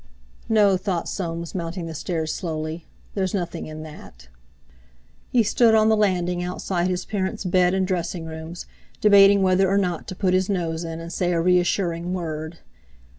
"No," 0.49 0.77
thought 0.77 1.07
Soames, 1.07 1.53
mounting 1.53 1.85
the 1.85 1.93
stairs 1.93 2.33
slowly, 2.33 2.87
"there's 3.13 3.35
nothing 3.35 3.67
in 3.67 3.83
that!" 3.83 4.29
He 5.29 5.43
stood 5.43 5.75
on 5.75 5.89
the 5.89 5.95
landing 5.95 6.41
outside 6.43 6.87
his 6.87 7.05
parents' 7.05 7.45
bed 7.45 7.75
and 7.75 7.85
dressing 7.85 8.25
rooms, 8.25 8.65
debating 8.99 9.43
whether 9.43 9.69
or 9.69 9.77
not 9.77 10.07
to 10.07 10.15
put 10.15 10.33
his 10.33 10.49
nose 10.49 10.83
in 10.83 10.99
and 10.99 11.13
say 11.13 11.33
a 11.33 11.39
reassuring 11.39 12.15
word. 12.15 12.57